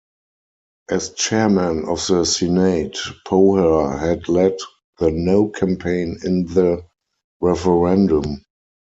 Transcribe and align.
As 0.89 1.11
Chairman 1.11 1.85
of 1.85 2.07
the 2.07 2.25
Senate, 2.25 2.97
Poher 3.27 3.95
had 3.99 4.27
led 4.29 4.57
the 4.97 5.11
"no" 5.11 5.49
campaign 5.49 6.17
in 6.23 6.45
the 6.47 6.83
referendum. 7.39 8.43